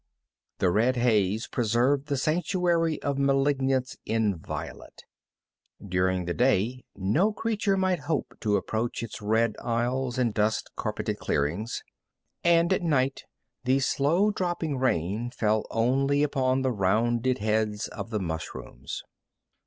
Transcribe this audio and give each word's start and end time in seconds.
The 0.57 0.71
red 0.71 0.95
haze 0.95 1.45
preserved 1.45 2.07
the 2.07 2.17
sanctuary 2.17 2.99
of 3.03 3.19
malignance 3.19 3.97
inviolate. 4.03 5.03
During 5.79 6.25
the 6.25 6.33
day 6.33 6.85
no 6.95 7.31
creature 7.31 7.77
might 7.77 7.99
hope 7.99 8.35
to 8.39 8.55
approach 8.55 9.03
its 9.03 9.21
red 9.21 9.55
aisles 9.63 10.17
and 10.17 10.33
dust 10.33 10.71
carpeted 10.75 11.19
clearings, 11.19 11.83
and 12.43 12.73
at 12.73 12.81
night 12.81 13.25
the 13.63 13.77
slow 13.77 14.31
dropping 14.31 14.79
rain 14.79 15.29
fell 15.29 15.67
only 15.69 16.23
upon 16.23 16.63
the 16.63 16.71
rounded 16.71 17.37
heads 17.37 17.87
of 17.87 18.09
the 18.09 18.19
mushrooms. 18.19 19.03